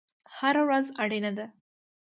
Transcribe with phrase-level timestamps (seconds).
[0.37, 1.45] هره ورځ اړینه ده